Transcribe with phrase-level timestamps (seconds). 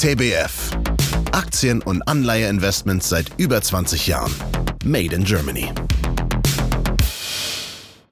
[0.00, 0.70] TBF.
[1.32, 4.34] Aktien- und Anleiheinvestments seit über 20 Jahren.
[4.82, 5.70] Made in Germany.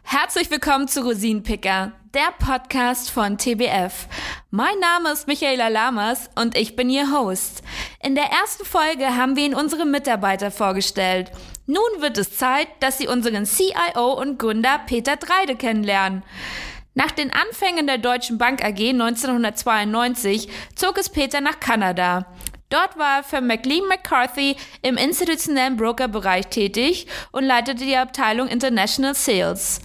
[0.03, 4.07] Herzlich willkommen zu Rosinenpicker, der Podcast von TBF.
[4.51, 7.63] Mein Name ist Michaela Lamas und ich bin Ihr Host.
[8.03, 11.33] In der ersten Folge haben wir Ihnen unsere Mitarbeiter vorgestellt.
[11.65, 16.23] Nun wird es Zeit, dass Sie unseren CIO und Gründer Peter Dreide kennenlernen.
[16.99, 22.27] Nach den Anfängen der Deutschen Bank AG 1992 zog es Peter nach Kanada.
[22.71, 29.15] Dort war er für McLean McCarthy im institutionellen Brokerbereich tätig und leitete die Abteilung International
[29.15, 29.81] Sales.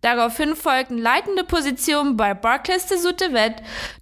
[0.00, 3.56] Daraufhin folgten leitende Positionen bei Barclays de Sutevet,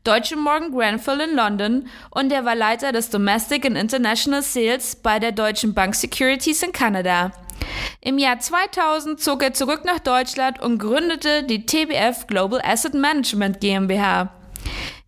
[0.05, 5.19] Deutsche Morgan Grenfell in London und er war Leiter des Domestic and International Sales bei
[5.19, 7.33] der Deutschen Bank Securities in Kanada.
[8.01, 13.61] Im Jahr 2000 zog er zurück nach Deutschland und gründete die TBF Global Asset Management
[13.61, 14.31] GmbH.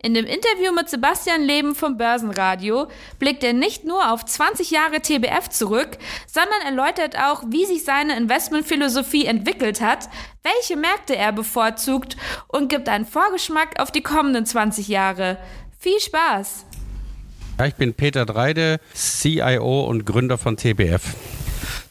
[0.05, 2.89] In dem Interview mit Sebastian Leben vom Börsenradio
[3.19, 8.15] blickt er nicht nur auf 20 Jahre TBF zurück, sondern erläutert auch, wie sich seine
[8.19, 10.11] Investmentphilosophie entwickelt hat,
[10.43, 15.39] welche Märkte er bevorzugt und gibt einen Vorgeschmack auf die kommenden 20 Jahre.
[15.79, 16.67] Viel Spaß!
[17.59, 21.15] Ja, ich bin Peter Dreide, CIO und Gründer von TBF.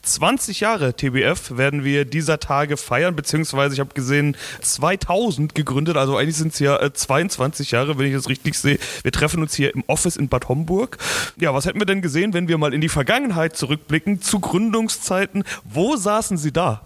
[0.04, 6.18] 20 Jahre TBF werden wir dieser Tage feiern, beziehungsweise ich habe gesehen 2000 gegründet, also
[6.18, 8.78] eigentlich sind es ja 22 äh, Jahre, wenn ich das richtig sehe.
[9.02, 10.98] Wir treffen uns hier im Office in Bad Homburg.
[11.40, 15.44] Ja, was hätten wir denn gesehen, wenn wir mal in die Vergangenheit zurückblicken, zu Gründungszeiten?
[15.64, 16.82] Wo saßen Sie da?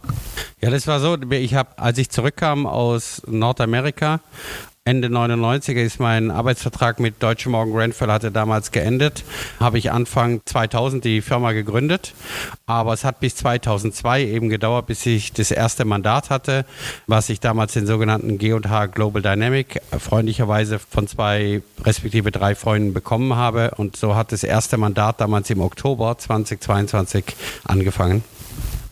[0.62, 4.22] Ja, das war so, ich habe, als ich zurückkam aus Nordamerika,
[4.88, 9.26] Ende 99 ist mein Arbeitsvertrag mit Deutsche Morgan Grenfell hatte damals geendet.
[9.60, 12.14] Habe ich Anfang 2000 die Firma gegründet.
[12.68, 16.64] Aber es hat bis 2002 eben gedauert, bis ich das erste Mandat hatte,
[17.06, 23.36] was ich damals den sogenannten G&H Global Dynamic freundlicherweise von zwei respektive drei Freunden bekommen
[23.36, 23.72] habe.
[23.76, 27.26] Und so hat das erste Mandat damals im Oktober 2022
[27.66, 28.24] angefangen.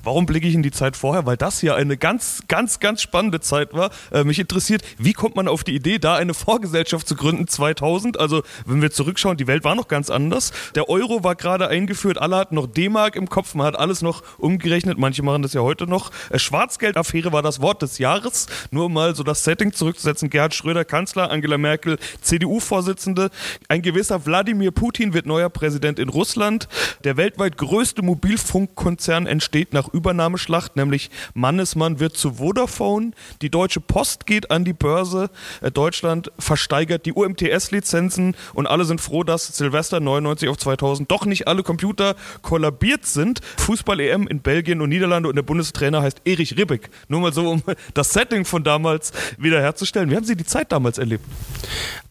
[0.06, 1.26] Warum blicke ich in die Zeit vorher?
[1.26, 3.90] Weil das hier eine ganz, ganz, ganz spannende Zeit war.
[4.12, 8.20] Äh, mich interessiert, wie kommt man auf die Idee, da eine Vorgesellschaft zu gründen 2000?
[8.20, 10.54] Also, wenn wir zurückschauen, die Welt war noch ganz anders.
[10.76, 14.22] Der Euro war gerade eingeführt, alle hatten noch D-Mark im Kopf, man hat alles noch
[14.38, 15.00] umgerechnet.
[15.00, 16.12] Manche machen das ja heute noch.
[16.30, 18.46] Äh, Schwarzgeldaffäre war das Wort des Jahres.
[18.70, 20.30] Nur um mal so das Setting zurückzusetzen.
[20.30, 23.32] Gerhard Schröder, Kanzler, Angela Merkel, CDU-Vorsitzende.
[23.70, 26.68] Ein gewisser Wladimir Putin wird neuer Präsident in Russland.
[27.04, 33.12] Der weltweit größte Mobilfunkkonzern entsteht nach Übernahmeschlacht, nämlich Mannesmann wird zu Vodafone,
[33.42, 35.30] die Deutsche Post geht an die Börse,
[35.62, 41.26] äh, Deutschland versteigert die UMTS-Lizenzen und alle sind froh, dass Silvester 99 auf 2000 doch
[41.26, 43.42] nicht alle Computer kollabiert sind.
[43.58, 46.90] Fußball-EM in Belgien und Niederlande und der Bundestrainer heißt Erich Ribbeck.
[47.08, 47.64] Nur mal so, um
[47.94, 50.10] das Setting von damals wiederherzustellen.
[50.10, 51.24] Wie haben Sie die Zeit damals erlebt?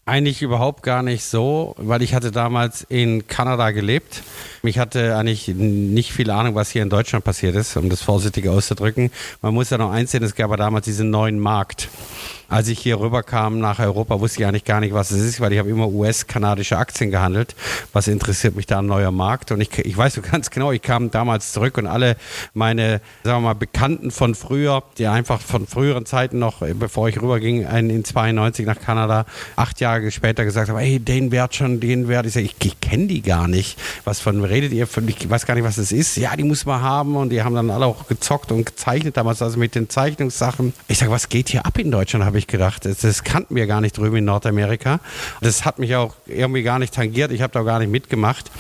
[0.07, 4.23] Eigentlich überhaupt gar nicht so, weil ich hatte damals in Kanada gelebt.
[4.63, 8.47] Ich hatte eigentlich nicht viel Ahnung, was hier in Deutschland passiert ist, um das vorsichtig
[8.47, 9.11] auszudrücken.
[9.41, 11.89] Man muss ja noch eins sehen, es gab ja damals diesen neuen Markt.
[12.49, 15.53] Als ich hier rüberkam nach Europa, wusste ich eigentlich gar nicht, was es ist, weil
[15.53, 17.55] ich habe immer US-kanadische Aktien gehandelt.
[17.93, 19.51] Was interessiert mich da ein neuer Markt?
[19.53, 22.17] Und ich, ich weiß so ganz genau, ich kam damals zurück und alle
[22.53, 27.21] meine, sagen wir mal, Bekannten von früher, die einfach von früheren Zeiten noch, bevor ich
[27.21, 29.27] rüberging, in 92 nach Kanada,
[29.57, 32.27] acht Jahre später gesagt haben, hey, den Wert schon, den Wert.
[32.27, 33.79] Ich sage, ich, ich kenne die gar nicht.
[34.05, 34.87] Was von redet ihr?
[35.09, 36.17] Ich weiß gar nicht, was das ist.
[36.17, 39.43] Ja, die muss man haben und die haben dann alle auch gezockt und gezeichnet damals,
[39.43, 40.73] also mit den Zeichnungssachen.
[40.89, 42.85] Ich sage, was geht hier ab in Deutschland, habe ich gedacht.
[42.85, 44.99] Das, das kannten wir gar nicht drüben in Nordamerika.
[45.41, 47.31] Das hat mich auch irgendwie gar nicht tangiert.
[47.31, 48.51] Ich habe da gar nicht mitgemacht.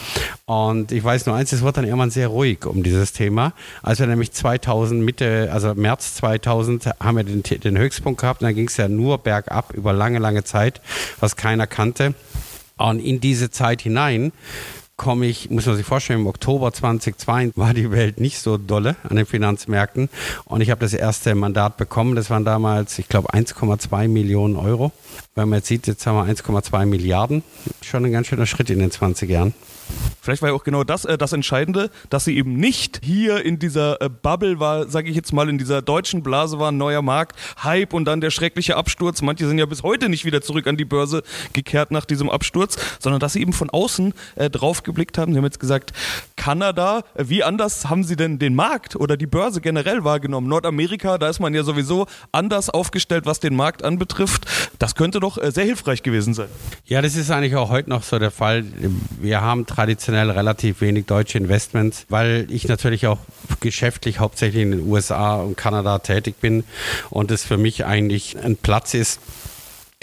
[0.46, 3.52] Und ich weiß nur eins, es wurde dann irgendwann sehr ruhig um dieses Thema.
[3.82, 8.46] Als wir nämlich 2000, Mitte, also März 2000, haben wir den, den Höchstpunkt gehabt und
[8.46, 10.80] dann ging es ja nur bergab über lange, lange Zeit,
[11.18, 12.14] was keiner kannte.
[12.76, 14.30] Und in diese Zeit hinein
[14.96, 18.96] komme ich, muss man sich vorstellen, im Oktober 2002 war die Welt nicht so dolle
[19.02, 20.08] an den Finanzmärkten
[20.44, 22.14] und ich habe das erste Mandat bekommen.
[22.14, 24.92] Das waren damals, ich glaube, 1,2 Millionen Euro.
[25.34, 27.42] Wenn man jetzt sieht, jetzt haben wir 1,2 Milliarden.
[27.82, 29.54] Schon ein ganz schöner Schritt in den 20 Jahren.
[30.20, 33.58] Vielleicht war ja auch genau das äh, das Entscheidende, dass sie eben nicht hier in
[33.58, 37.02] dieser äh, Bubble war, sage ich jetzt mal, in dieser deutschen Blase war, ein neuer
[37.02, 39.20] Markt, Hype und dann der schreckliche Absturz.
[39.22, 41.22] Manche sind ja bis heute nicht wieder zurück an die Börse
[41.52, 45.32] gekehrt nach diesem Absturz, sondern dass sie eben von außen äh, drauf geblickt haben.
[45.32, 45.92] Sie haben jetzt gesagt,
[46.36, 50.48] Kanada, äh, wie anders haben sie denn den Markt oder die Börse generell wahrgenommen?
[50.48, 54.46] Nordamerika, da ist man ja sowieso anders aufgestellt, was den Markt anbetrifft.
[54.78, 56.48] Das könnte doch äh, sehr hilfreich gewesen sein.
[56.86, 58.64] Ja, das ist eigentlich auch heute noch so der Fall.
[59.20, 63.18] Wir haben traditionell relativ wenig deutsche Investments, weil ich natürlich auch
[63.60, 66.64] geschäftlich hauptsächlich in den USA und Kanada tätig bin
[67.10, 69.20] und es für mich eigentlich ein Platz ist,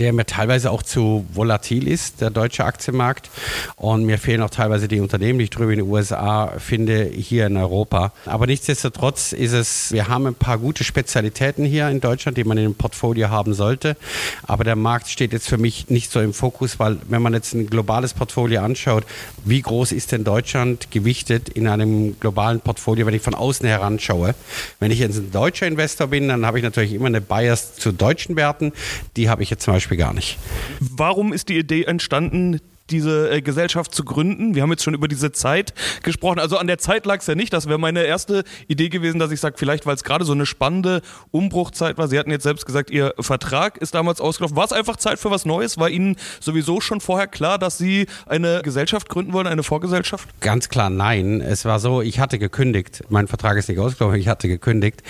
[0.01, 3.29] der mir teilweise auch zu volatil ist, der deutsche Aktienmarkt.
[3.75, 7.45] Und mir fehlen auch teilweise die Unternehmen, die ich drüber in den USA finde, hier
[7.45, 8.11] in Europa.
[8.25, 12.57] Aber nichtsdestotrotz ist es, wir haben ein paar gute Spezialitäten hier in Deutschland, die man
[12.57, 13.95] in einem Portfolio haben sollte.
[14.41, 17.53] Aber der Markt steht jetzt für mich nicht so im Fokus, weil wenn man jetzt
[17.53, 19.05] ein globales Portfolio anschaut,
[19.45, 24.33] wie groß ist denn Deutschland gewichtet in einem globalen Portfolio, wenn ich von außen heranschaue?
[24.79, 27.91] Wenn ich jetzt ein deutscher Investor bin, dann habe ich natürlich immer eine Bias zu
[27.91, 28.73] deutschen Werten.
[29.15, 30.37] Die habe ich jetzt zum Beispiel gar nicht.
[30.79, 34.55] Warum ist die Idee entstanden, diese äh, Gesellschaft zu gründen.
[34.55, 35.73] Wir haben jetzt schon über diese Zeit
[36.03, 36.39] gesprochen.
[36.39, 37.53] Also an der Zeit lag es ja nicht.
[37.53, 40.45] Das wäre meine erste Idee gewesen, dass ich sage, vielleicht, weil es gerade so eine
[40.45, 41.01] spannende
[41.31, 42.07] Umbruchzeit war.
[42.07, 44.57] Sie hatten jetzt selbst gesagt, Ihr Vertrag ist damals ausgelaufen.
[44.57, 45.77] War es einfach Zeit für was Neues?
[45.77, 50.27] War Ihnen sowieso schon vorher klar, dass Sie eine Gesellschaft gründen wollen, eine Vorgesellschaft?
[50.41, 51.41] Ganz klar nein.
[51.41, 53.03] Es war so, ich hatte gekündigt.
[53.09, 55.03] Mein Vertrag ist nicht ausgelaufen, ich hatte gekündigt,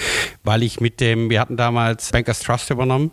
[0.43, 3.11] weil ich mit dem, wir hatten damals Bankers Trust übernommen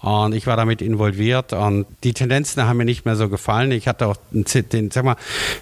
[0.00, 3.72] und ich war damit involviert und die Tendenzen haben mir nicht mehr so gefallen.
[3.72, 5.16] Ich hatte auch den, sag mal,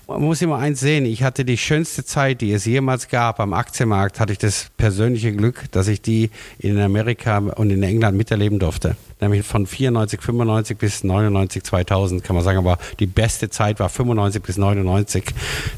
[0.07, 3.53] man muss immer eins sehen, ich hatte die schönste Zeit, die es jemals gab am
[3.53, 8.59] Aktienmarkt, hatte ich das persönliche Glück, dass ich die in Amerika und in England miterleben
[8.59, 13.81] durfte nämlich von 94, 95 bis 99, 2000 kann man sagen, aber die beste Zeit
[13.81, 15.25] war 95 bis 99.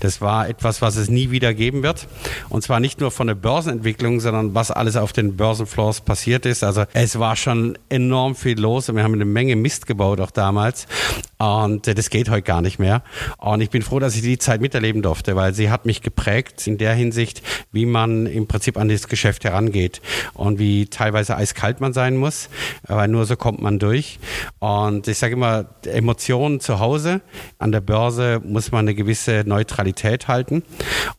[0.00, 2.08] Das war etwas, was es nie wieder geben wird.
[2.48, 6.64] Und zwar nicht nur von der Börsenentwicklung, sondern was alles auf den Börsenfloors passiert ist.
[6.64, 10.30] Also es war schon enorm viel los und wir haben eine Menge Mist gebaut auch
[10.30, 10.86] damals.
[11.38, 13.02] Und das geht heute gar nicht mehr.
[13.36, 16.66] Und ich bin froh, dass ich die Zeit miterleben durfte, weil sie hat mich geprägt
[16.66, 17.42] in der Hinsicht,
[17.72, 20.00] wie man im Prinzip an das Geschäft herangeht
[20.32, 22.48] und wie teilweise eiskalt man sein muss,
[22.86, 24.18] weil nur so kommt man durch.
[24.60, 27.20] Und ich sage immer, Emotionen zu Hause,
[27.58, 30.62] an der Börse muss man eine gewisse Neutralität halten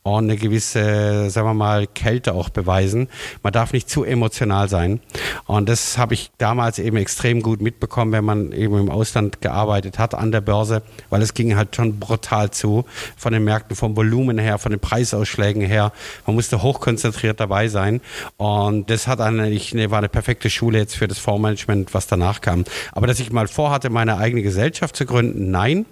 [0.02, 3.08] und eine gewisse, sagen wir mal, Kälte auch beweisen.
[3.44, 5.00] Man darf nicht zu emotional sein.
[5.46, 10.00] Und das habe ich damals eben extrem gut mitbekommen, wenn man eben im Ausland gearbeitet
[10.00, 10.82] hat an der Börse,
[11.12, 12.86] weil es ging halt schon brutal zu
[13.18, 15.92] von den Märkten, vom Volumen her, von den Preisausschlägen her.
[16.26, 18.02] Man musste hochkonzentriert dabei sein.
[18.38, 22.66] Und das hat eigentlich, war eine perfekte Schule jetzt für das Fondsmanagement, was danach kam.
[22.92, 25.86] Aber dass ich mal vorhatte, meine eigene Gesellschaft zu gründen, nein.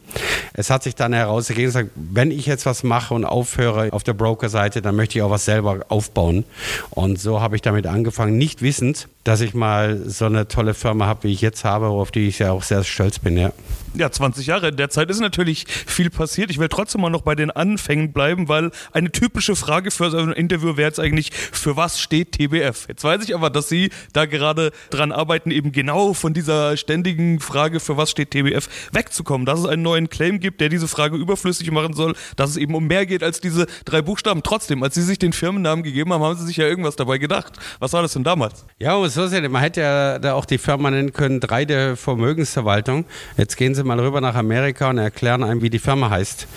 [0.54, 4.82] Es hat sich dann herausgegeben, wenn ich jetzt was mache und aufhöre auf der Broker-Seite,
[4.82, 6.46] dann möchte ich auch was selber aufbauen.
[6.90, 11.06] Und so habe ich damit angefangen, nicht wissend, dass ich mal so eine tolle Firma
[11.06, 13.52] habe, wie ich jetzt habe, auf die ich ja auch sehr stolz bin, ja.
[13.94, 14.70] Ja, 20 Jahre.
[14.70, 16.52] In der Zeit ist natürlich viel passiert.
[16.52, 20.18] Ich will trotzdem mal noch bei den Anfängen bleiben, weil eine typische Frage für so
[20.18, 22.88] ein Interview wäre jetzt eigentlich, für was steht TBF?
[22.88, 27.40] Jetzt weiß ich aber, dass Sie da gerade dran arbeiten, eben genau von dieser ständigen
[27.40, 29.46] Frage, für was steht TBF, wegzukommen.
[29.46, 32.76] Dass es einen neuen Claim gibt, der diese Frage überflüssig machen soll, dass es eben
[32.76, 34.44] um mehr geht als diese drei Buchstaben.
[34.44, 37.54] Trotzdem, als Sie sich den Firmennamen gegeben haben, haben Sie sich ja irgendwas dabei gedacht.
[37.80, 38.66] Was war das denn damals?
[38.78, 39.50] Ja, so es.
[39.50, 43.06] Man hätte ja da auch die Firma nennen können, drei der Vermögensverwaltung.
[43.36, 46.48] Jetzt gehen Sie mal rüber nach Amerika und erklären einem, wie die Firma heißt.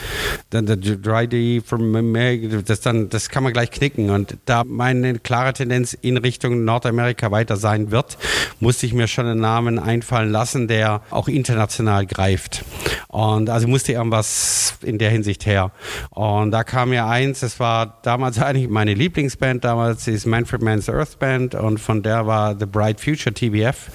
[0.50, 1.90] Dann der 3D from
[2.64, 4.10] das, dann, das kann man gleich knicken.
[4.10, 8.18] Und da meine klare Tendenz in Richtung Nordamerika weiter sein wird,
[8.60, 12.64] musste ich mir schon einen Namen einfallen lassen, der auch international greift.
[13.08, 15.72] Und also musste irgendwas in der Hinsicht her.
[16.10, 20.90] Und da kam mir eins, das war damals eigentlich meine Lieblingsband, damals ist Manfred Mann's
[20.90, 23.90] Earth Band und von der war The Bright Future TBF.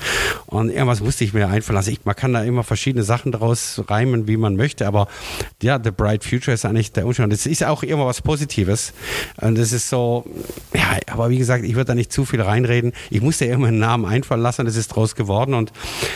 [0.46, 1.92] Und irgendwas musste ich mir einfallen lassen.
[1.92, 5.08] Ich, man kann da immer verschiedene Sachen daraus reimen, wie man möchte, aber
[5.62, 7.34] ja, The Bright Future ist eigentlich der Umstand.
[7.34, 8.94] Das ist auch immer was Positives.
[9.42, 10.26] Und das ist so,
[10.74, 12.94] ja, aber wie gesagt, ich würde da nicht zu viel reinreden.
[13.10, 15.54] Ich musste immer einen Namen einfallen lassen, das ist draus geworden.
[15.54, 15.72] Und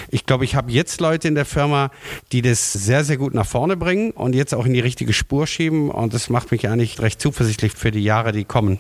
[0.10, 1.92] ich glaube, ich habe jetzt Leute in der Firma,
[2.32, 5.48] die das sehr, sehr gut nach vorne bringen und jetzt auch in die richtige Spur
[5.48, 5.90] schieben.
[5.90, 8.80] Und das macht mich eigentlich recht zuversichtlich für die Jahre, die kommen.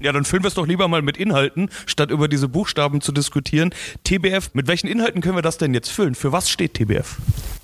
[0.00, 3.12] Ja, dann füllen wir es doch lieber mal mit Inhalten, statt über diese Buchstaben zu
[3.12, 3.74] diskutieren.
[4.04, 6.14] TBF, mit welchen Inhalten können wir das denn jetzt füllen?
[6.14, 7.16] Für was steht TBF?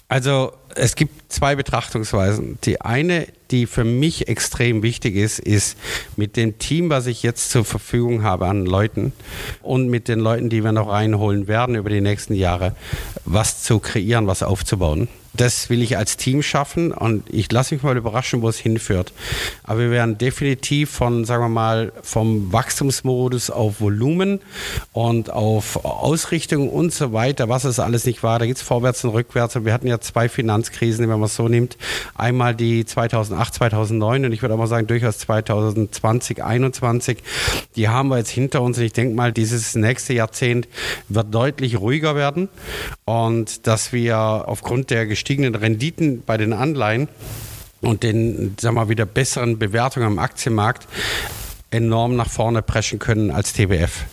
[0.09, 2.59] Also es gibt zwei Betrachtungsweisen.
[2.65, 5.79] Die eine, die für mich extrem wichtig ist, ist
[6.17, 9.13] mit dem Team, was ich jetzt zur Verfügung habe an Leuten
[9.63, 12.77] und mit den Leuten, die wir noch reinholen werden über die nächsten Jahre,
[13.25, 17.83] was zu kreieren, was aufzubauen das will ich als Team schaffen und ich lasse mich
[17.83, 19.13] mal überraschen, wo es hinführt.
[19.63, 24.41] Aber wir werden definitiv von, sagen wir mal, vom Wachstumsmodus auf Volumen
[24.93, 28.39] und auf Ausrichtung und so weiter, was es alles nicht war.
[28.39, 29.57] Da geht es vorwärts und rückwärts.
[29.57, 31.77] Und wir hatten ja zwei Finanzkrisen, wenn man es so nimmt.
[32.15, 37.19] Einmal die 2008, 2009 und ich würde auch mal sagen, durchaus 2020, 2021.
[37.77, 40.69] Die haben wir jetzt hinter uns und ich denke mal, dieses nächste Jahrzehnt
[41.09, 42.49] wird deutlich ruhiger werden
[43.05, 47.09] und dass wir aufgrund der gestiegenen Renditen bei den Anleihen
[47.81, 50.87] und den, sagen wir mal, wieder besseren Bewertungen am Aktienmarkt
[51.71, 54.05] enorm nach vorne preschen können als TBF.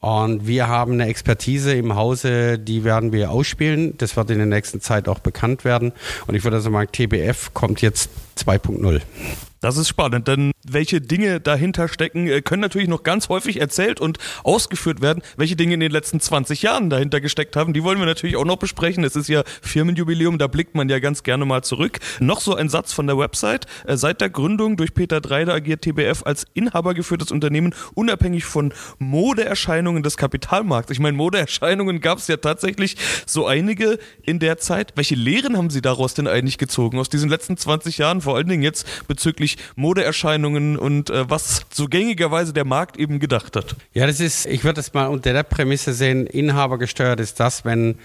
[0.00, 3.96] Und wir haben eine Expertise im Hause, die werden wir ausspielen.
[3.98, 5.92] Das wird in der nächsten Zeit auch bekannt werden.
[6.26, 9.00] Und ich würde also sagen, TBF kommt jetzt 2.0.
[9.60, 14.00] Das ist spannend, denn welche Dinge dahinter stecken, äh, können natürlich noch ganz häufig erzählt
[14.00, 15.22] und ausgeführt werden.
[15.36, 18.44] Welche Dinge in den letzten 20 Jahren dahinter gesteckt haben, die wollen wir natürlich auch
[18.44, 19.04] noch besprechen.
[19.04, 21.98] Es ist ja Firmenjubiläum, da blickt man ja ganz gerne mal zurück.
[22.20, 23.66] Noch so ein Satz von der Website.
[23.86, 30.02] Äh, seit der Gründung durch Peter Dreider agiert TBF als inhabergeführtes Unternehmen unabhängig von Modeerscheinungen
[30.02, 30.92] des Kapitalmarkts.
[30.92, 34.92] Ich meine, Modeerscheinungen gab es ja tatsächlich so einige in der Zeit.
[34.94, 38.48] Welche Lehren haben Sie daraus denn eigentlich gezogen aus diesen letzten 20 Jahren, vor allen
[38.48, 43.76] Dingen jetzt bezüglich Modeerscheinungen und äh, was so gängigerweise der Markt eben gedacht hat.
[43.94, 47.96] Ja, das ist, ich würde es mal unter der Prämisse sehen, inhabergesteuert ist das, wenn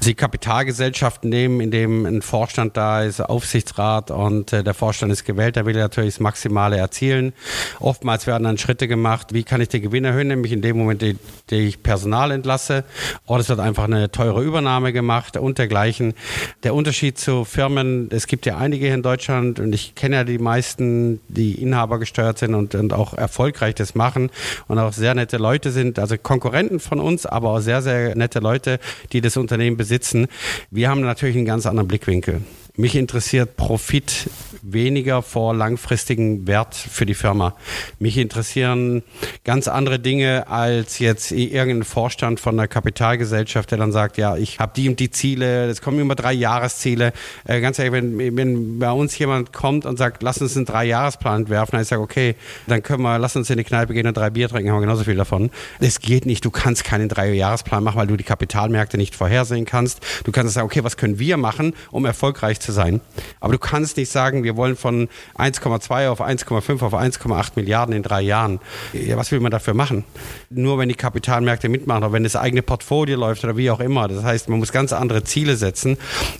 [0.00, 5.24] Sie Kapitalgesellschaften nehmen, in dem ein Vorstand da ist, Aufsichtsrat und äh, der Vorstand ist
[5.24, 7.32] gewählt, der will natürlich das Maximale erzielen.
[7.78, 11.02] Oftmals werden dann Schritte gemacht, wie kann ich den Gewinn erhöhen, nämlich in dem Moment,
[11.02, 11.16] die,
[11.50, 12.84] die ich Personal entlasse,
[13.26, 16.14] oder es wird einfach eine teure Übernahme gemacht und dergleichen.
[16.62, 20.38] Der Unterschied zu Firmen, es gibt ja einige in Deutschland und ich kenne ja die
[20.38, 24.30] meisten, die Inhaber gesteuert sind und, und auch erfolgreich das machen
[24.68, 28.38] und auch sehr nette Leute sind, also Konkurrenten von uns, aber auch sehr, sehr nette
[28.40, 28.78] Leute,
[29.12, 30.28] die das Unternehmen besitzen.
[30.70, 32.42] Wir haben natürlich einen ganz anderen Blickwinkel.
[32.76, 34.30] Mich interessiert Profit
[34.62, 37.54] weniger vor langfristigen Wert für die Firma.
[37.98, 39.02] Mich interessieren
[39.44, 44.58] ganz andere Dinge als jetzt irgendein Vorstand von einer Kapitalgesellschaft, der dann sagt, ja, ich
[44.58, 47.12] habe die und die Ziele, es kommen immer drei Jahresziele.
[47.46, 51.42] Äh, ganz ehrlich, wenn, wenn bei uns jemand kommt und sagt, lass uns einen Dreijahresplan
[51.42, 52.34] entwerfen, dann ich sage, okay,
[52.66, 54.86] dann können wir, lass uns in die Kneipe gehen und drei Bier trinken, haben wir
[54.86, 55.50] genauso viel davon.
[55.78, 60.00] Es geht nicht, du kannst keinen Dreijahresplan machen, weil du die Kapitalmärkte nicht vorhersehen kannst.
[60.24, 63.00] Du kannst sagen, okay, was können wir machen, um erfolgreich zu sein.
[63.40, 68.02] Aber du kannst nicht sagen, wir wollen von 1,2 auf 1,5 auf 1,8 Milliarden in
[68.02, 68.60] drei Jahren.
[68.92, 70.04] Ja, was will man dafür machen?
[70.50, 74.08] Nur wenn die Kapitalmärkte mitmachen oder wenn das eigene Portfolio läuft oder wie auch immer.
[74.08, 75.96] Das heißt, man muss ganz andere Ziele setzen.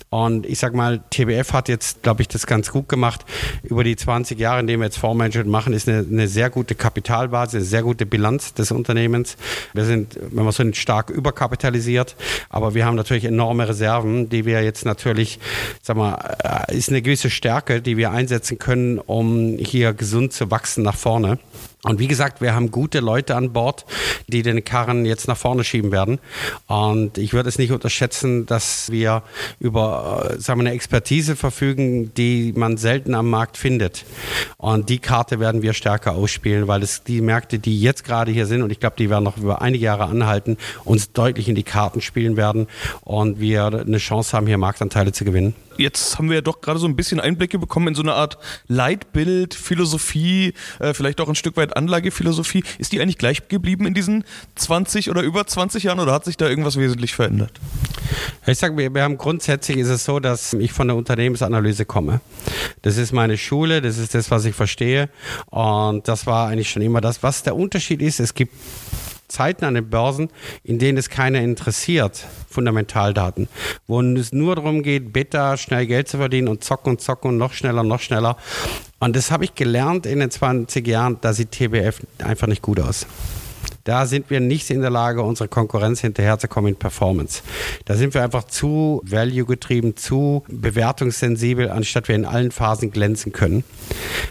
[0.09, 3.25] Und ich sag mal, TBF hat jetzt, glaube ich, das ganz gut gemacht.
[3.63, 6.75] Über die 20 Jahre, in denen wir jetzt Fondsmanagement machen, ist eine, eine sehr gute
[6.75, 9.37] Kapitalbasis, eine sehr gute Bilanz des Unternehmens.
[9.73, 12.15] Wir sind, wenn wir so stark überkapitalisiert,
[12.49, 15.39] aber wir haben natürlich enorme Reserven, die wir jetzt natürlich,
[15.81, 16.35] sag mal,
[16.69, 20.95] äh, ist eine gewisse Stärke, die wir einsetzen können, um hier gesund zu wachsen nach
[20.95, 21.37] vorne.
[21.83, 23.85] Und wie gesagt, wir haben gute Leute an Bord,
[24.27, 26.19] die den Karren jetzt nach vorne schieben werden.
[26.67, 29.23] Und ich würde es nicht unterschätzen, dass wir
[29.59, 34.05] über äh, sagen wir, eine Expertise verfügen, die man selten am Markt findet.
[34.57, 38.45] Und die Karte werden wir stärker ausspielen, weil es die Märkte, die jetzt gerade hier
[38.45, 41.63] sind, und ich glaube, die werden noch über einige Jahre anhalten, uns deutlich in die
[41.63, 42.67] Karten spielen werden
[43.01, 46.79] und wir eine Chance haben, hier Marktanteile zu gewinnen jetzt haben wir ja doch gerade
[46.79, 51.35] so ein bisschen Einblicke bekommen in so eine Art Leitbild, Philosophie, äh, vielleicht auch ein
[51.35, 52.63] Stück weit Anlagephilosophie.
[52.77, 54.23] Ist die eigentlich gleich geblieben in diesen
[54.55, 57.59] 20 oder über 20 Jahren oder hat sich da irgendwas wesentlich verändert?
[58.45, 62.21] Ich sage, wir, wir haben grundsätzlich ist es so, dass ich von der Unternehmensanalyse komme.
[62.81, 65.09] Das ist meine Schule, das ist das, was ich verstehe.
[65.47, 67.23] Und das war eigentlich schon immer das.
[67.23, 68.53] Was der Unterschied ist, es gibt
[69.31, 70.29] Zeiten an den Börsen,
[70.63, 73.47] in denen es keiner interessiert, Fundamentaldaten,
[73.87, 77.37] wo es nur darum geht, Beta schnell Geld zu verdienen und zocken und zocken und
[77.37, 78.37] noch schneller, noch schneller.
[78.99, 82.79] Und das habe ich gelernt in den 20 Jahren, da sieht TBF einfach nicht gut
[82.79, 83.07] aus.
[83.83, 87.41] Da sind wir nicht in der Lage, unserer Konkurrenz hinterherzukommen in Performance.
[87.85, 93.31] Da sind wir einfach zu value getrieben, zu bewertungssensibel, anstatt wir in allen Phasen glänzen
[93.31, 93.63] können.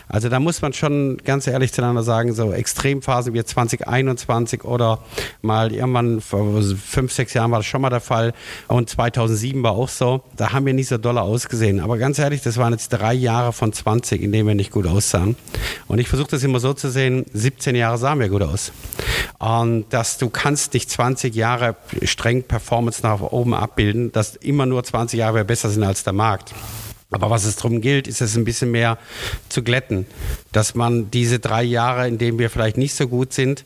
[0.08, 5.00] Also da muss man schon ganz ehrlich zueinander sagen, so Extremphasen wie 2021 oder
[5.42, 8.32] mal irgendwann vor fünf, sechs Jahren war das schon mal der Fall
[8.68, 10.22] und 2007 war auch so.
[10.36, 11.80] Da haben wir nicht so doll ausgesehen.
[11.80, 14.86] Aber ganz ehrlich, das waren jetzt drei Jahre von 20, in denen wir nicht gut
[14.86, 15.36] aussahen.
[15.88, 18.72] Und ich versuche das immer so zu sehen, 17 Jahre sahen wir gut aus.
[19.40, 24.84] Und dass du kannst nicht 20 Jahre streng Performance nach oben abbilden, dass immer nur
[24.84, 26.54] 20 Jahre besser sind als der Markt.
[27.10, 28.98] Aber was es darum gilt, ist es ein bisschen mehr
[29.48, 30.06] zu glätten,
[30.52, 33.64] dass man diese drei Jahre, in denen wir vielleicht nicht so gut sind,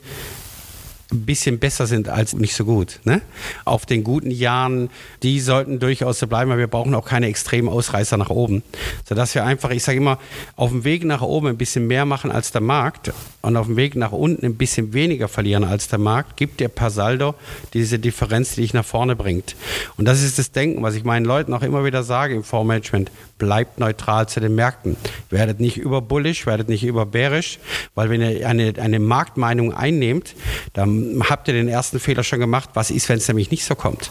[1.14, 3.00] ein bisschen besser sind als nicht so gut.
[3.04, 3.23] Ne?
[3.64, 4.90] Auf den guten Jahren,
[5.23, 8.62] die sollten durchaus so bleiben, weil wir brauchen auch keine extremen Ausreißer nach oben.
[9.09, 10.18] Sodass wir einfach, ich sage immer,
[10.56, 13.76] auf dem Weg nach oben ein bisschen mehr machen als der Markt und auf dem
[13.76, 17.35] Weg nach unten ein bisschen weniger verlieren als der Markt, gibt dir per Saldo
[17.73, 19.56] diese Differenz, die dich nach vorne bringt.
[19.97, 23.11] Und das ist das Denken, was ich meinen Leuten auch immer wieder sage im Fondsmanagement.
[23.38, 24.97] Bleibt neutral zu den Märkten.
[25.30, 27.59] Werdet nicht überbullisch, werdet nicht überbärisch,
[27.94, 30.35] weil wenn ihr eine, eine Marktmeinung einnehmt,
[30.73, 32.70] dann habt ihr den ersten Fehler schon gemacht.
[32.75, 34.11] Was ist, wenn es nämlich nicht so kommt?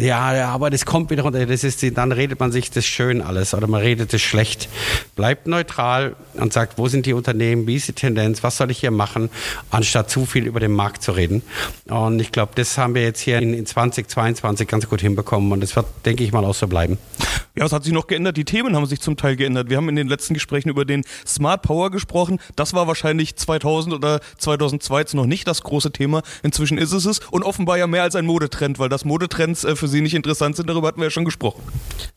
[0.00, 1.46] Ja, ja, aber das kommt wieder runter.
[1.46, 4.68] Das ist, dann redet man sich das schön alles oder man redet es schlecht.
[5.14, 8.78] Bleibt neutral und sagt, wo sind die Unternehmen, wie ist die Tendenz, was soll ich
[8.78, 9.30] hier machen,
[9.70, 11.42] anstatt zu viel über den Markt zu reden.
[11.86, 15.60] Und ich glaube, das haben wir jetzt hier in, in 2022 ganz gut hinbekommen und
[15.60, 16.98] das wird, denke ich mal, auch so bleiben.
[17.56, 18.36] Ja, es hat sich noch geändert.
[18.36, 19.70] Die Themen haben sich zum Teil geändert.
[19.70, 22.40] Wir haben in den letzten Gesprächen über den Smart Power gesprochen.
[22.56, 26.22] Das war wahrscheinlich 2000 oder 2002 noch nicht das große Thema.
[26.42, 29.76] Inzwischen ist es es und offenbar ja mehr als ein Modetrend, weil das Modetrends äh,
[29.76, 30.68] für Sie nicht interessant sind.
[30.68, 31.62] Darüber hatten wir ja schon gesprochen.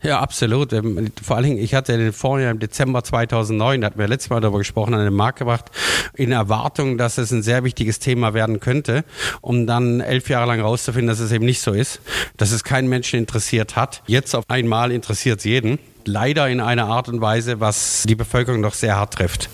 [0.02, 0.74] Ja, absolut.
[0.74, 4.30] Ähm, vor allen Dingen, ich hatte den ja im Dezember 2009, da hatten wir letztes
[4.30, 5.66] Mal darüber gesprochen, an den Markt gebracht,
[6.16, 9.04] in Erwartung, dass es ein sehr wichtiges Thema werden könnte,
[9.42, 12.02] um dann elf Jahre lang rauszufinden, dass es eben nicht so ist,
[12.38, 14.04] dass es keinen Menschen interessiert hat.
[14.08, 18.62] Jetzt auf einmal interessiert es jeden leider in einer Art und Weise, was die Bevölkerung
[18.62, 19.50] doch sehr hart trifft.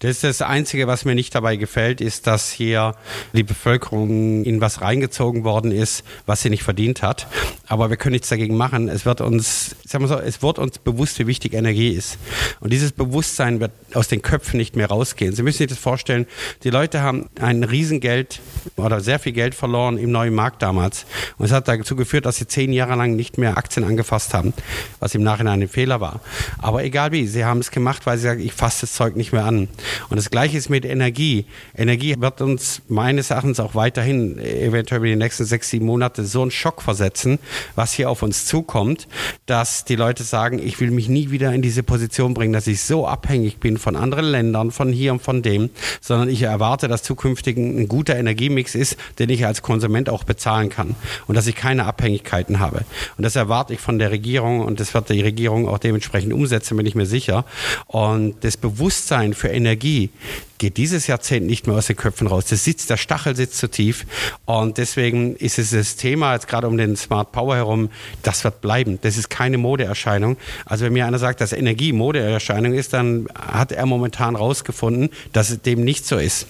[0.00, 2.94] Das ist das Einzige, was mir nicht dabei gefällt, ist, dass hier
[3.32, 7.26] die Bevölkerung in was reingezogen worden ist, was sie nicht verdient hat.
[7.66, 8.88] Aber wir können nichts dagegen machen.
[8.88, 12.18] Es wird uns, sagen wir so, es wird uns bewusst, wie wichtig Energie ist.
[12.60, 15.34] Und dieses Bewusstsein wird aus den Köpfen nicht mehr rausgehen.
[15.34, 16.26] Sie müssen sich das vorstellen,
[16.62, 18.40] die Leute haben ein Riesengeld
[18.76, 21.06] oder sehr viel Geld verloren im neuen Markt damals.
[21.38, 24.52] Und es hat dazu geführt, dass sie zehn Jahre lang nicht mehr Aktien angefasst haben,
[25.00, 26.20] was im Nachhinein ein Fehler Fehler war.
[26.58, 29.32] Aber egal wie, sie haben es gemacht, weil sie sagen, ich fasse das Zeug nicht
[29.32, 29.68] mehr an.
[30.10, 31.46] Und das Gleiche ist mit Energie.
[31.76, 36.42] Energie wird uns meines Erachtens auch weiterhin eventuell in den nächsten sechs, sieben Monate so
[36.42, 37.38] einen Schock versetzen,
[37.76, 39.06] was hier auf uns zukommt,
[39.46, 42.82] dass die Leute sagen, ich will mich nie wieder in diese Position bringen, dass ich
[42.82, 47.04] so abhängig bin von anderen Ländern, von hier und von dem, sondern ich erwarte, dass
[47.04, 50.96] zukünftig ein guter Energiemix ist, den ich als Konsument auch bezahlen kann
[51.28, 52.78] und dass ich keine Abhängigkeiten habe.
[53.16, 56.32] Und das erwarte ich von der Regierung und das wird die Regierung auch auch dementsprechend
[56.32, 57.44] umsetzen, bin ich mir sicher.
[57.86, 60.10] Und das Bewusstsein für Energie
[60.58, 62.46] geht dieses Jahrzehnt nicht mehr aus den Köpfen raus.
[62.46, 64.06] Das sitzt, der Stachel sitzt zu tief.
[64.44, 67.90] Und deswegen ist es das Thema jetzt gerade um den Smart Power herum,
[68.22, 68.98] das wird bleiben.
[69.02, 70.36] Das ist keine Modeerscheinung.
[70.64, 75.50] Also wenn mir einer sagt, dass Energie Modeerscheinung ist, dann hat er momentan rausgefunden, dass
[75.50, 76.46] es dem nicht so ist.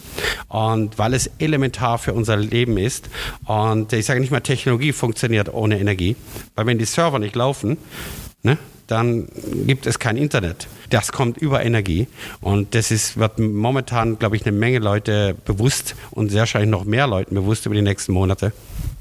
[0.49, 3.09] Und weil es elementar für unser Leben ist.
[3.45, 6.17] Und ich sage nicht mal, Technologie funktioniert ohne Energie.
[6.55, 7.77] Weil wenn die Server nicht laufen,
[8.43, 8.57] ne,
[8.87, 9.29] dann
[9.67, 10.69] gibt es kein Internet.
[10.91, 12.07] Das kommt über Energie
[12.41, 16.85] und das ist, wird momentan, glaube ich, eine Menge Leute bewusst und sehr wahrscheinlich noch
[16.85, 18.53] mehr Leuten bewusst über die nächsten Monate.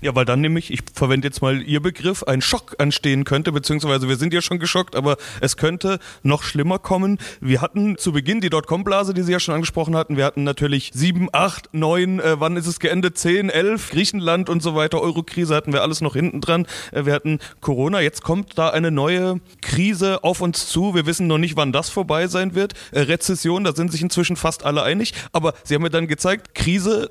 [0.05, 4.07] Ja, weil dann nämlich, ich verwende jetzt mal Ihr Begriff, ein Schock anstehen könnte, beziehungsweise
[4.07, 7.17] wir sind ja schon geschockt, aber es könnte noch schlimmer kommen.
[7.41, 10.15] Wir hatten zu Beginn die Dotcom-Blase, die Sie ja schon angesprochen hatten.
[10.15, 13.17] Wir hatten natürlich sieben, acht, neun, äh, wann ist es geendet?
[13.17, 15.01] Zehn, elf, Griechenland und so weiter.
[15.01, 16.67] Eurokrise hatten wir alles noch hinten dran.
[16.91, 17.99] Äh, wir hatten Corona.
[17.99, 20.93] Jetzt kommt da eine neue Krise auf uns zu.
[20.93, 22.73] Wir wissen noch nicht, wann das vorbei sein wird.
[22.91, 25.15] Äh, Rezession, da sind sich inzwischen fast alle einig.
[25.31, 27.09] Aber Sie haben mir dann gezeigt, Krise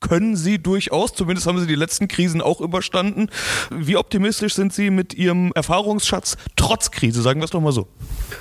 [0.00, 3.28] können Sie durchaus, zumindest haben Sie die letzten Krisen auch überstanden.
[3.70, 7.88] Wie optimistisch sind Sie mit Ihrem Erfahrungsschatz trotz Krise, sagen wir es doch mal so?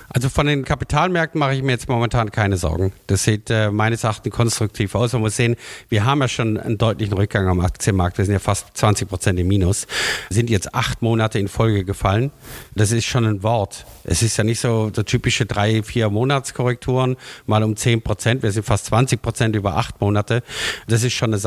[0.10, 2.94] Also von den Kapitalmärkten mache ich mir jetzt momentan keine Sorgen.
[3.08, 5.14] Das sieht äh, meines Erachtens konstruktiv aus.
[5.14, 5.56] Man muss sehen,
[5.90, 8.18] wir haben ja schon einen deutlichen Rückgang am Aktienmarkt.
[8.18, 9.88] Wir sind ja fast 20 Prozent im Minus.
[10.30, 12.32] Sind jetzt acht Monate in Folge gefallen.
[12.76, 13.86] Das ist schon ein Wort.
[14.04, 18.44] Es ist ja nicht so der typische drei, vier Monatskorrekturen, mal um 10 Prozent.
[18.44, 20.44] Wir sind fast 20 Prozent über acht Monate.
[20.88, 21.47] Das ist schon eine Sache.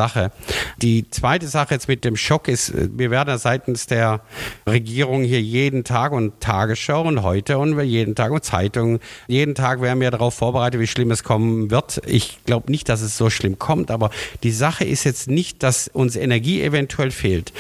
[0.83, 4.21] Die zweite Sache jetzt mit dem Schock ist, wir werden seitens der
[4.67, 9.81] Regierung hier jeden Tag und Tagesschau und heute und jeden Tag und Zeitung, jeden Tag
[9.81, 12.01] werden wir darauf vorbereitet, wie schlimm es kommen wird.
[12.07, 14.11] Ich glaube nicht, dass es so schlimm kommt, aber
[14.43, 17.53] die Sache ist jetzt nicht, dass uns Energie eventuell fehlt.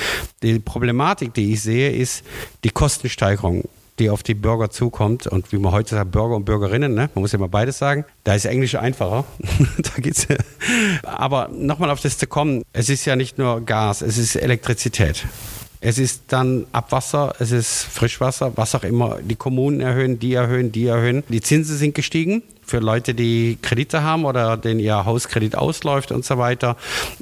[0.42, 2.24] Die Problematik, die ich sehe, ist
[2.64, 3.68] die Kostensteigerung
[4.01, 7.11] die auf die Bürger zukommt und wie man heute sagt, Bürger und Bürgerinnen, ne?
[7.15, 8.05] man muss ja mal beides sagen.
[8.25, 9.25] Da ist Englisch einfacher.
[9.79, 10.27] da geht's.
[11.05, 15.27] Aber nochmal auf das zu kommen, es ist ja nicht nur Gas, es ist Elektrizität.
[15.83, 19.19] Es ist dann Abwasser, es ist Frischwasser, was auch immer.
[19.23, 21.23] Die Kommunen erhöhen, die erhöhen, die erhöhen.
[21.29, 26.25] Die Zinsen sind gestiegen für Leute, die Kredite haben oder denen ihr Hauskredit ausläuft und
[26.25, 26.77] so weiter.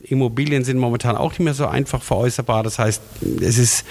[0.04, 2.62] Immobilien sind momentan auch nicht mehr so einfach veräußerbar.
[2.62, 3.02] Das heißt,
[3.40, 3.84] es ist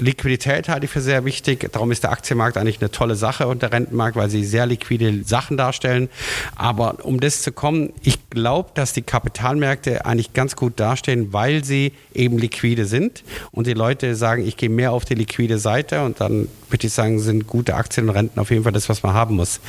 [0.00, 1.70] Liquidität halte ich für sehr wichtig.
[1.72, 5.24] Darum ist der Aktienmarkt eigentlich eine tolle Sache und der Rentenmarkt, weil sie sehr liquide
[5.24, 6.08] Sachen darstellen.
[6.56, 11.64] Aber um das zu kommen, ich glaube, dass die Kapitalmärkte eigentlich ganz gut dastehen, weil
[11.64, 16.02] sie eben liquide sind und die Leute sagen, ich gehe mehr auf die liquide Seite
[16.02, 19.02] und dann würde ich sagen, sind gute Aktien und Renten auf jeden Fall das, was
[19.02, 19.60] man haben muss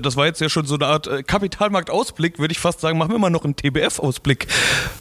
[0.00, 2.98] das war jetzt ja schon so eine Art äh, Kapitalmarktausblick, würde ich fast sagen.
[2.98, 4.46] Machen wir mal noch einen TBF-Ausblick.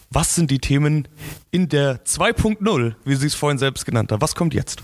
[0.09, 1.07] Was sind die Themen
[1.51, 4.21] in der 2.0, wie Sie es vorhin selbst genannt haben?
[4.21, 4.81] Was kommt jetzt?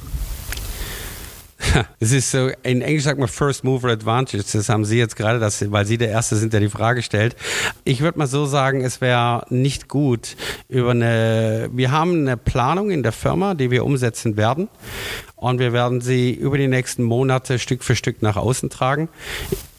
[2.00, 4.44] Es ist so, in Englisch sagt man First Mover Advantage.
[4.52, 7.36] Das haben Sie jetzt gerade, das, weil Sie der Erste sind, der die Frage stellt.
[7.84, 10.36] Ich würde mal so sagen, es wäre nicht gut
[10.68, 14.68] über eine, wir haben eine Planung in der Firma, die wir umsetzen werden.
[15.36, 19.10] Und wir werden sie über die nächsten Monate Stück für Stück nach außen tragen.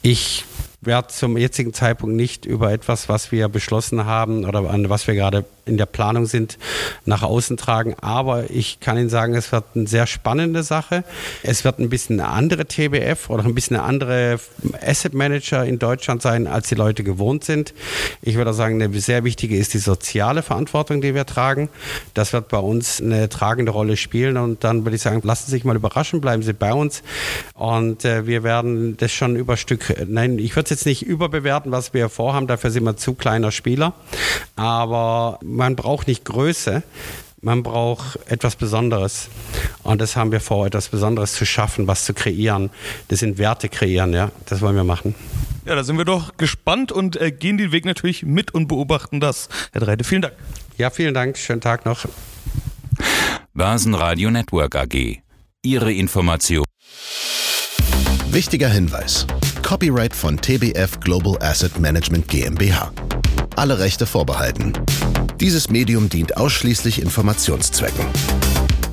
[0.07, 0.45] Ich
[0.87, 5.15] werde zum jetzigen Zeitpunkt nicht über etwas, was wir beschlossen haben oder an was wir
[5.15, 6.59] gerade in der Planung sind,
[7.05, 7.95] nach außen tragen.
[8.01, 11.05] Aber ich kann Ihnen sagen, es wird eine sehr spannende Sache.
[11.43, 14.39] Es wird ein bisschen eine andere TBF oder ein bisschen eine andere
[14.83, 17.75] Asset Manager in Deutschland sein, als die Leute gewohnt sind.
[18.23, 21.69] Ich würde sagen, eine sehr wichtige ist die soziale Verantwortung, die wir tragen.
[22.13, 24.37] Das wird bei uns eine tragende Rolle spielen.
[24.37, 27.03] Und dann würde ich sagen, lassen Sie sich mal überraschen, bleiben Sie bei uns.
[27.55, 31.95] Und äh, wir werden das schon über Stück, nein, ich würde jetzt nicht überbewerten, was
[31.95, 32.47] wir vorhaben.
[32.47, 33.95] Dafür sind wir zu kleiner Spieler.
[34.57, 36.83] Aber man braucht nicht Größe,
[37.41, 39.29] man braucht etwas Besonderes.
[39.83, 42.71] Und das haben wir vor, etwas Besonderes zu schaffen, was zu kreieren.
[43.09, 44.31] Das sind Werte kreieren, ja.
[44.47, 45.15] Das wollen wir machen.
[45.67, 49.21] Ja, da sind wir doch gespannt und äh, gehen den Weg natürlich mit und beobachten
[49.21, 49.49] das.
[49.73, 50.35] Herr Dreide, vielen Dank.
[50.77, 51.39] Ja, vielen Dank.
[51.39, 52.07] Schönen Tag noch.
[53.55, 55.21] Basen Network AG.
[55.63, 56.65] Ihre Information.
[58.31, 59.27] Wichtiger Hinweis.
[59.75, 62.93] Copyright von TBF Global Asset Management GmbH.
[63.57, 64.73] Alle Rechte vorbehalten.
[65.41, 68.07] Dieses Medium dient ausschließlich Informationszwecken.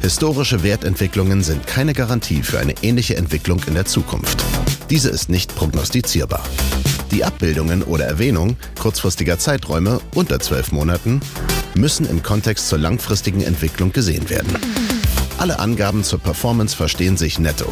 [0.02, 4.44] Historische Wertentwicklungen sind keine Garantie für eine ähnliche Entwicklung in der Zukunft.
[4.90, 6.42] Diese ist nicht prognostizierbar.
[7.12, 11.22] Die Abbildungen oder Erwähnung kurzfristiger Zeiträume unter zwölf Monaten
[11.76, 14.58] müssen im Kontext zur langfristigen Entwicklung gesehen werden.
[15.38, 17.72] Alle Angaben zur Performance verstehen sich netto.